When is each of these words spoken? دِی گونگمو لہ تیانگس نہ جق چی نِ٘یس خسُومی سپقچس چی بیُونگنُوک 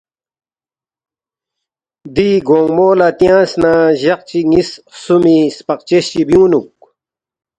دِی 2.13 2.29
گونگمو 2.47 2.89
لہ 2.99 3.07
تیانگس 3.17 3.51
نہ 3.61 3.71
جق 4.01 4.19
چی 4.29 4.39
نِ٘یس 4.49 4.69
خسُومی 4.93 5.37
سپقچس 5.57 6.05
چی 6.11 6.21
بیُونگنُوک 6.27 6.73